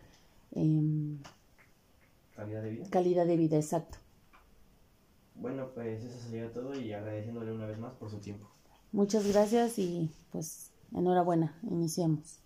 eh, 0.52 0.82
Calidad 2.36 2.64
de 2.64 2.70
vida. 2.70 2.86
Calidad 2.90 3.26
de 3.26 3.38
vida, 3.38 3.56
exacto. 3.56 3.98
Bueno, 5.36 5.70
pues 5.74 6.04
eso 6.04 6.20
sería 6.20 6.52
todo 6.52 6.78
y 6.78 6.92
agradeciéndole 6.92 7.54
una 7.54 7.66
vez 7.66 7.80
más 7.80 7.94
por 7.94 8.10
su 8.10 8.20
tiempo. 8.20 8.50
Muchas 8.92 9.26
gracias 9.28 9.80
y 9.80 10.10
pues 10.32 10.72
enhorabuena, 10.94 11.58
iniciamos. 11.64 12.41